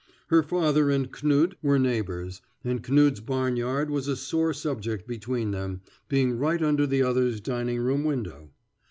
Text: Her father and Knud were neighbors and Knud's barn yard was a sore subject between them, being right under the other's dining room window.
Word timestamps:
Her 0.29 0.41
father 0.41 0.89
and 0.89 1.11
Knud 1.11 1.53
were 1.61 1.77
neighbors 1.77 2.41
and 2.63 2.81
Knud's 2.81 3.19
barn 3.19 3.55
yard 3.55 3.91
was 3.91 4.07
a 4.07 4.15
sore 4.15 4.51
subject 4.51 5.07
between 5.07 5.51
them, 5.51 5.81
being 6.07 6.39
right 6.39 6.63
under 6.63 6.87
the 6.87 7.03
other's 7.03 7.39
dining 7.39 7.77
room 7.79 8.03
window. 8.03 8.49